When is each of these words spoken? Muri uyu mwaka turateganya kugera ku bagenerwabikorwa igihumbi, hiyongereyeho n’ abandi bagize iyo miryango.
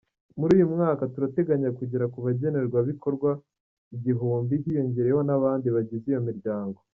Muri 0.39 0.51
uyu 0.57 0.67
mwaka 0.73 1.03
turateganya 1.13 1.69
kugera 1.77 2.05
ku 2.13 2.17
bagenerwabikorwa 2.25 3.29
igihumbi, 3.95 4.53
hiyongereyeho 4.63 5.21
n’ 5.27 5.31
abandi 5.37 5.67
bagize 5.75 6.05
iyo 6.09 6.21
miryango. 6.29 6.79